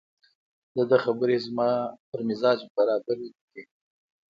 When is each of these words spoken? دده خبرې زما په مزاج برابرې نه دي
دده 0.77 0.97
خبرې 1.05 1.37
زما 1.45 1.69
په 2.09 2.17
مزاج 2.27 2.59
برابرې 2.75 3.27
نه 3.37 3.45
دي 3.53 3.63